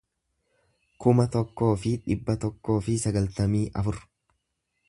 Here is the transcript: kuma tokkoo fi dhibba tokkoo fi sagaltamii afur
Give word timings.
kuma 1.05 1.25
tokkoo 1.35 1.69
fi 1.83 1.93
dhibba 2.07 2.39
tokkoo 2.47 2.81
fi 2.89 2.99
sagaltamii 3.07 3.65
afur 3.83 4.05